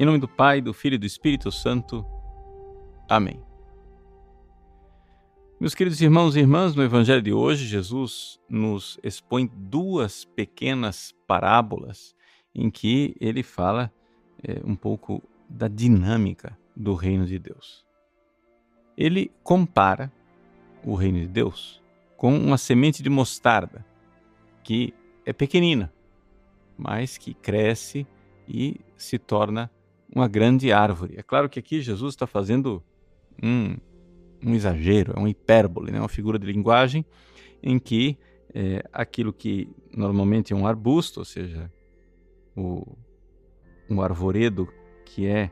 [0.00, 2.06] Em nome do Pai, do Filho e do Espírito Santo.
[3.08, 3.42] Amém.
[5.58, 12.14] Meus queridos irmãos e irmãs, no Evangelho de hoje, Jesus nos expõe duas pequenas parábolas
[12.54, 13.92] em que ele fala
[14.40, 17.84] é, um pouco da dinâmica do reino de Deus.
[18.96, 20.12] Ele compara
[20.84, 21.82] o reino de Deus
[22.16, 23.84] com uma semente de mostarda,
[24.62, 24.94] que
[25.26, 25.92] é pequenina,
[26.76, 28.06] mas que cresce
[28.46, 29.68] e se torna
[30.14, 31.14] uma grande árvore.
[31.16, 32.82] É claro que aqui Jesus está fazendo
[33.42, 33.76] um,
[34.44, 35.98] um exagero, é uma hipérbole, né?
[35.98, 37.04] uma figura de linguagem
[37.62, 38.16] em que
[38.54, 41.70] é, aquilo que normalmente é um arbusto, ou seja,
[42.56, 42.96] o,
[43.90, 44.68] um arvoredo
[45.04, 45.50] que é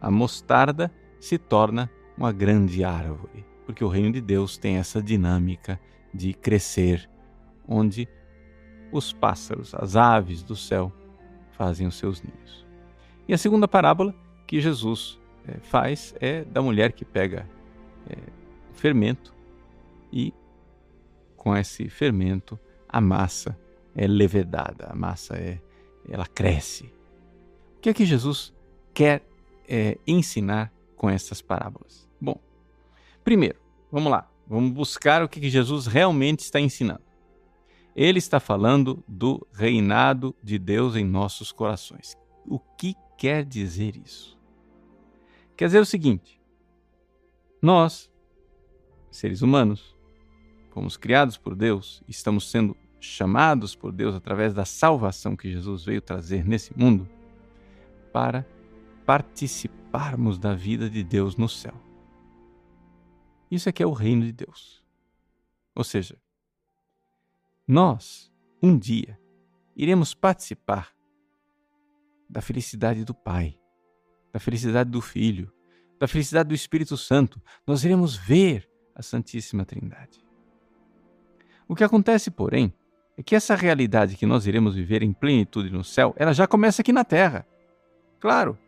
[0.00, 5.80] a mostarda, se torna uma grande árvore, porque o reino de Deus tem essa dinâmica
[6.12, 7.08] de crescer,
[7.66, 8.08] onde
[8.90, 10.92] os pássaros, as aves do céu,
[11.52, 12.66] fazem os seus ninhos.
[13.26, 14.14] E a segunda parábola
[14.46, 17.48] que Jesus é, faz é da mulher que pega
[18.08, 18.16] é,
[18.72, 19.34] fermento
[20.12, 20.32] e
[21.36, 23.58] com esse fermento a massa
[23.94, 25.60] é levedada, a massa é
[26.08, 26.84] ela cresce.
[27.76, 28.52] O que é que Jesus
[28.92, 29.22] quer
[29.68, 32.08] é, ensinar com essas parábolas?
[32.20, 32.40] Bom,
[33.24, 33.58] primeiro,
[33.90, 37.02] vamos lá, vamos buscar o que, que Jesus realmente está ensinando.
[37.94, 42.16] Ele está falando do reinado de Deus em nossos corações.
[42.46, 44.38] O que quer dizer isso?
[45.56, 46.40] Quer dizer o seguinte:
[47.60, 48.10] nós,
[49.10, 49.96] seres humanos,
[50.70, 56.00] fomos criados por Deus, estamos sendo chamados por Deus através da salvação que Jesus veio
[56.00, 57.08] trazer nesse mundo
[58.12, 58.46] para
[59.04, 61.74] participarmos da vida de Deus no céu.
[63.50, 64.82] Isso é que é o reino de Deus.
[65.74, 66.16] Ou seja,
[67.66, 69.18] nós, um dia,
[69.76, 70.94] iremos participar
[72.32, 73.58] da felicidade do Pai,
[74.32, 75.52] da felicidade do Filho,
[76.00, 77.40] da felicidade do Espírito Santo.
[77.66, 80.24] Nós iremos ver a Santíssima Trindade.
[81.68, 82.72] O que acontece, porém,
[83.18, 86.80] é que essa realidade que nós iremos viver em plenitude no céu, ela já começa
[86.80, 87.46] aqui na terra.
[88.18, 88.58] Claro.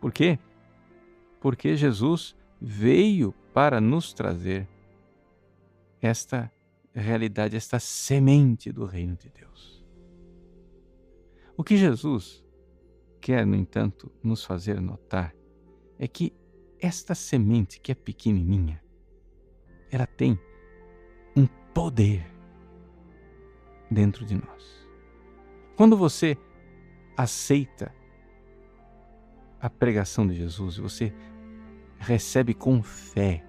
[0.00, 0.38] Por quê?
[1.40, 4.68] Porque Jesus veio para nos trazer
[6.00, 6.50] esta
[6.94, 9.84] realidade, esta semente do reino de Deus.
[11.56, 12.43] O que Jesus
[13.24, 15.34] quer, no entanto, nos fazer notar
[15.98, 16.30] é que
[16.78, 18.84] esta semente, que é pequenininha,
[19.90, 20.38] ela tem
[21.34, 22.30] um poder
[23.90, 24.86] dentro de nós.
[25.74, 26.36] Quando você
[27.16, 27.94] aceita
[29.58, 31.10] a pregação de Jesus, você
[31.96, 33.42] recebe com fé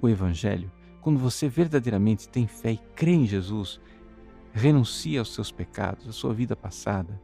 [0.00, 3.78] o Evangelho, quando você verdadeiramente tem fé e crê em Jesus,
[4.54, 7.20] renuncia aos seus pecados, à sua vida passada,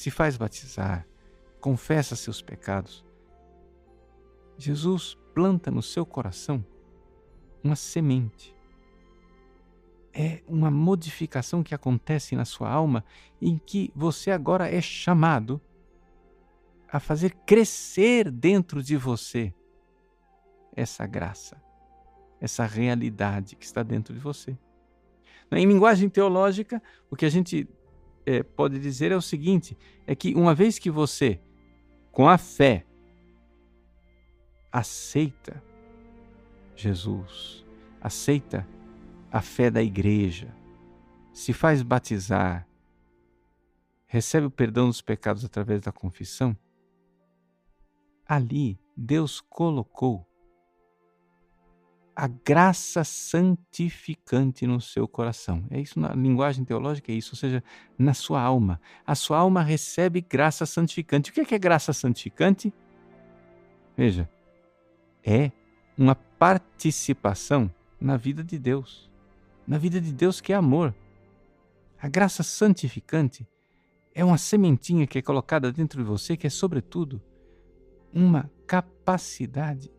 [0.00, 1.06] se faz batizar,
[1.60, 3.04] confessa seus pecados,
[4.56, 6.64] Jesus planta no seu coração
[7.62, 8.56] uma semente.
[10.10, 13.04] É uma modificação que acontece na sua alma
[13.42, 15.60] em que você agora é chamado
[16.90, 19.52] a fazer crescer dentro de você
[20.74, 21.62] essa graça,
[22.40, 24.56] essa realidade que está dentro de você.
[25.52, 27.68] Em linguagem teológica, o que a gente
[28.26, 29.76] é, pode dizer é o seguinte:
[30.06, 31.40] é que uma vez que você,
[32.12, 32.86] com a fé,
[34.72, 35.62] aceita
[36.76, 37.64] Jesus,
[38.00, 38.66] aceita
[39.30, 40.54] a fé da igreja,
[41.32, 42.66] se faz batizar,
[44.06, 46.56] recebe o perdão dos pecados através da confissão,
[48.26, 50.29] ali Deus colocou
[52.14, 55.64] a graça santificante no seu coração.
[55.70, 57.62] É isso na linguagem teológica, é isso, ou seja,
[57.98, 58.80] na sua alma.
[59.06, 61.30] A sua alma recebe graça santificante.
[61.30, 62.72] O que é, que é graça santificante?
[63.96, 64.28] Veja,
[65.24, 65.50] é
[65.96, 69.10] uma participação na vida de Deus,
[69.66, 70.94] na vida de Deus que é amor.
[72.00, 73.46] A graça santificante
[74.14, 77.22] é uma sementinha que é colocada dentro de você que é, sobretudo,
[78.12, 79.90] uma capacidade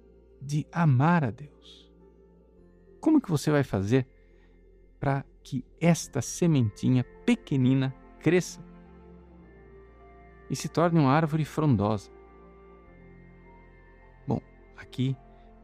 [0.41, 1.90] de amar a Deus.
[3.01, 4.07] Como que você vai fazer
[4.99, 8.63] para que esta sementinha pequenina cresça
[10.47, 12.11] e se torne uma árvore frondosa?
[14.27, 14.39] Bom,
[14.77, 15.17] aqui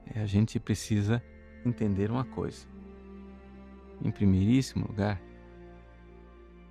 [0.07, 1.23] eh, a gente precisa
[1.63, 2.65] entender uma coisa.
[4.03, 5.21] Em primeiríssimo lugar,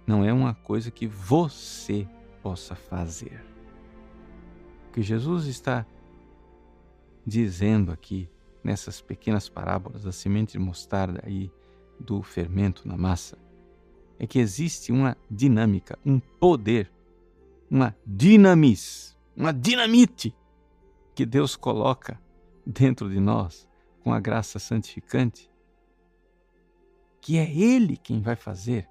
[0.05, 2.09] não é uma coisa que você
[2.43, 3.41] possa fazer.
[4.89, 5.87] O que Jesus está
[7.25, 8.29] dizendo aqui
[8.67, 11.49] nessas pequenas parábolas da semente de mostarda e
[12.01, 13.39] do fermento na massa
[14.19, 16.91] é que existe uma dinâmica, um poder
[17.71, 20.35] uma dinamis, uma dinamite
[21.15, 22.21] que Deus coloca
[22.67, 23.69] dentro de nós
[24.03, 25.51] com a graça santificante,
[27.21, 28.89] que é Ele quem vai fazer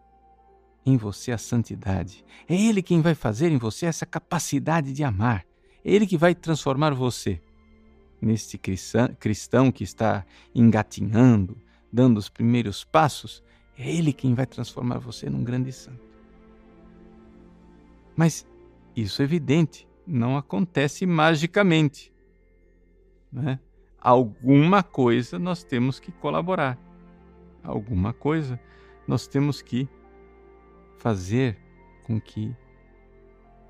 [0.85, 5.45] em você a santidade, é Ele quem vai fazer em você essa capacidade de amar,
[5.83, 7.41] é Ele que vai transformar você
[8.21, 11.57] neste cristão que está engatinhando,
[11.91, 13.43] dando os primeiros passos,
[13.77, 16.03] é Ele quem vai transformar você num grande santo.
[18.15, 18.47] Mas
[18.95, 22.13] isso é evidente, não acontece magicamente.
[23.31, 23.59] Né?
[23.99, 26.79] Alguma coisa nós temos que colaborar,
[27.63, 28.59] alguma coisa
[29.07, 29.87] nós temos que
[30.97, 31.57] fazer
[32.03, 32.55] com que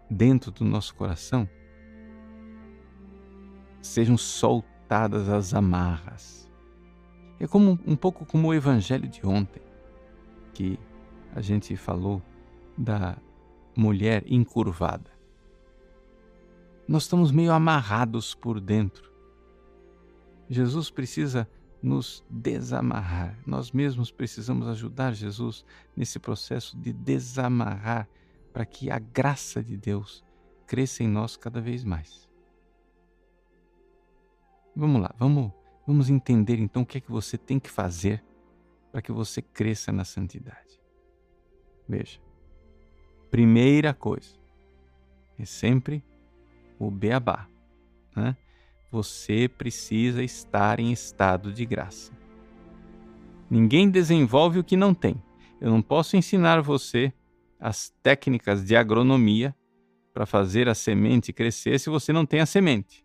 [0.09, 1.49] dentro do nosso coração
[3.85, 6.49] sejam soltadas as amarras.
[7.39, 9.61] É como um pouco como o evangelho de ontem,
[10.53, 10.79] que
[11.33, 12.21] a gente falou
[12.77, 13.17] da
[13.75, 15.11] mulher encurvada.
[16.87, 19.11] Nós estamos meio amarrados por dentro.
[20.49, 21.49] Jesus precisa
[21.81, 23.37] nos desamarrar.
[23.45, 25.65] Nós mesmos precisamos ajudar Jesus
[25.95, 28.07] nesse processo de desamarrar
[28.53, 30.23] para que a graça de Deus
[30.65, 32.24] cresça em nós cada vez mais.
[34.75, 35.53] Vamos lá, vamos,
[35.87, 38.21] vamos entender então o que é que você tem que fazer
[38.91, 40.81] para que você cresça na santidade.
[41.87, 42.19] Veja,
[43.31, 44.37] primeira coisa
[45.39, 46.03] é sempre
[46.77, 47.47] o beabá.
[48.13, 48.35] Né?
[48.91, 52.11] Você precisa estar em estado de graça.
[53.49, 55.15] Ninguém desenvolve o que não tem.
[55.61, 57.13] Eu não posso ensinar você
[57.57, 59.55] as técnicas de agronomia
[60.13, 63.04] para fazer a semente crescer se você não tem a semente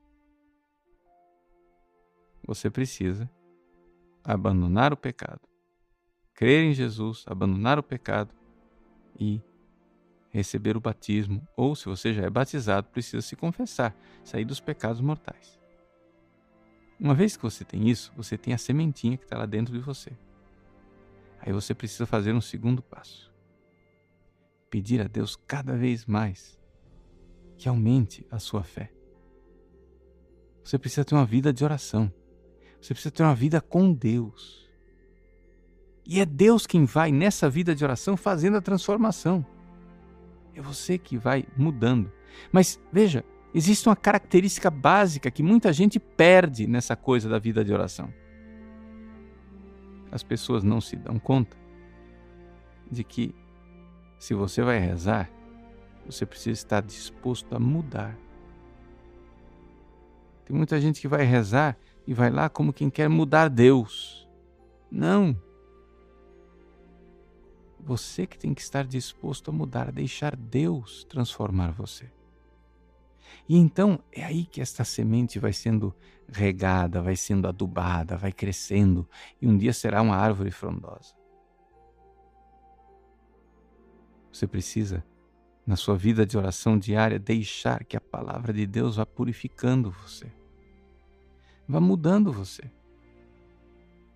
[2.50, 3.30] você precisa
[4.24, 5.42] abandonar o pecado,
[6.34, 8.34] crer em Jesus, abandonar o pecado
[9.16, 9.40] e
[10.30, 15.00] receber o batismo, ou se você já é batizado, precisa se confessar, sair dos pecados
[15.00, 15.60] mortais.
[16.98, 19.78] Uma vez que você tem isso, você tem a sementinha que está lá dentro de
[19.78, 20.10] você.
[21.38, 23.32] Aí você precisa fazer um segundo passo.
[24.68, 26.58] Pedir a Deus cada vez mais
[27.56, 28.92] que aumente a sua fé.
[30.64, 32.12] Você precisa ter uma vida de oração.
[32.80, 34.68] Você precisa ter uma vida com Deus.
[36.06, 39.44] E é Deus quem vai nessa vida de oração fazendo a transformação.
[40.54, 42.10] É você que vai mudando.
[42.50, 43.24] Mas veja,
[43.54, 48.12] existe uma característica básica que muita gente perde nessa coisa da vida de oração.
[50.10, 51.56] As pessoas não se dão conta
[52.90, 53.34] de que
[54.18, 55.30] se você vai rezar,
[56.04, 58.18] você precisa estar disposto a mudar.
[60.44, 61.78] Tem muita gente que vai rezar
[62.10, 64.28] e vai lá como quem quer mudar Deus.
[64.90, 65.40] Não.
[67.78, 72.10] Você que tem que estar disposto a mudar, a deixar Deus transformar você.
[73.48, 75.94] E então é aí que esta semente vai sendo
[76.26, 79.08] regada, vai sendo adubada, vai crescendo
[79.40, 81.14] e um dia será uma árvore frondosa.
[84.32, 85.04] Você precisa,
[85.64, 90.39] na sua vida de oração diária, deixar que a palavra de Deus vá purificando você
[91.70, 92.68] vá mudando você.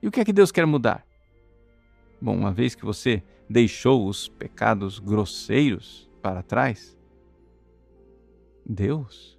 [0.02, 1.06] E o que é que Deus quer mudar?
[2.20, 6.98] Bom, uma vez que você deixou os pecados grosseiros para trás,
[8.66, 9.38] Deus,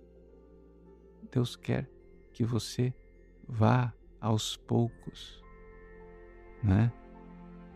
[1.29, 1.89] Deus quer
[2.31, 2.93] que você
[3.48, 5.43] vá aos poucos,
[6.63, 6.91] né?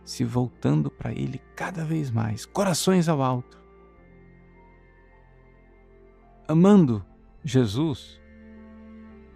[0.04, 3.60] Se voltando para Ele cada vez mais, corações ao alto,
[6.48, 7.04] amando
[7.44, 8.18] Jesus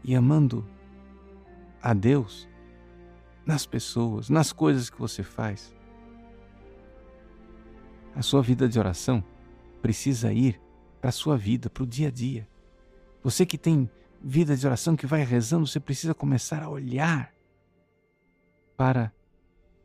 [0.03, 0.74] e amando
[1.85, 2.49] a Deus
[3.45, 5.77] nas pessoas, nas coisas que você faz.
[8.15, 9.23] A sua vida de oração
[9.83, 10.59] precisa ir
[10.99, 12.49] para a sua vida, para o dia a dia.
[13.23, 13.91] Você que tem
[14.23, 17.35] vida de oração, que vai rezando, você precisa começar a olhar
[18.79, 19.13] para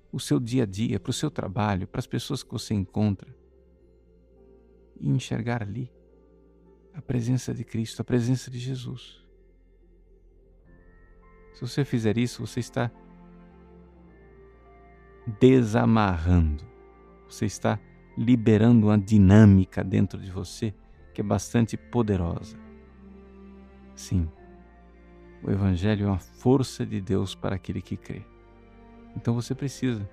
[0.10, 3.36] o seu dia a dia, para o seu trabalho, para as pessoas que você encontra
[5.02, 5.92] e enxergar ali
[6.94, 9.29] a presença de Cristo, a presença de Jesus.
[11.60, 12.90] Se você fizer isso, você está
[15.42, 16.64] desamarrando,
[17.28, 17.78] você está
[18.18, 20.74] liberando uma dinâmica dentro de você
[21.14, 22.58] que é bastante poderosa.
[23.94, 24.32] Sim,
[25.44, 28.26] o Evangelho é uma força de Deus para aquele que crê.
[29.14, 30.10] Então você precisa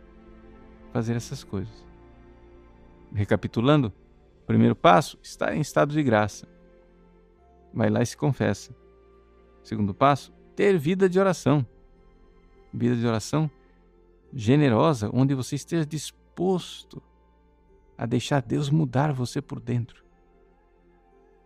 [0.92, 1.86] fazer essas coisas.
[3.14, 3.92] Recapitulando,
[4.48, 6.48] primeiro passo, estar em estado de graça.
[7.72, 8.74] Vai lá e se confessa.
[9.62, 11.64] Segundo passo, ter vida de oração.
[12.72, 13.50] Vida de oração
[14.32, 17.02] generosa, onde você esteja disposto
[17.96, 20.04] a deixar Deus mudar você por dentro.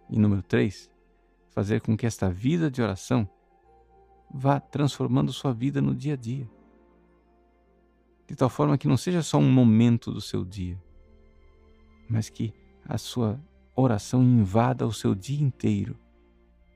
[0.08, 0.90] E número três,
[1.50, 3.28] fazer com que esta vida de oração
[4.32, 6.48] vá transformando sua vida no dia a dia.
[8.26, 10.80] De tal forma que não seja só um momento do seu dia,
[12.08, 12.52] mas que
[12.88, 13.40] a sua
[13.74, 15.96] oração invada o seu dia inteiro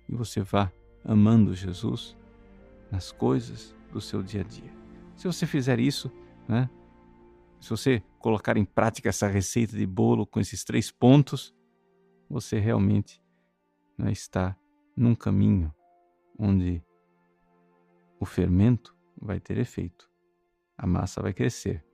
[0.09, 0.71] e você vá
[1.05, 2.17] amando Jesus
[2.95, 4.73] nas coisas do seu dia a dia.
[5.17, 6.13] Se você fizer isso,
[6.47, 6.71] né,
[7.61, 11.53] se você colocar em prática essa receita de bolo com esses três pontos,
[12.31, 13.21] você realmente
[13.99, 14.57] né, está
[14.97, 15.75] num caminho
[16.39, 16.85] onde
[18.21, 20.09] o fermento vai ter efeito,
[20.79, 21.85] a massa vai crescer,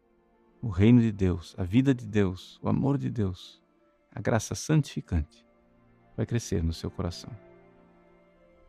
[0.61, 3.63] o reino de Deus, a vida de Deus, o amor de Deus,
[4.11, 5.47] a graça santificante
[6.15, 7.31] vai crescer no seu coração.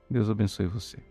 [0.09, 1.10] Deus abençoe você.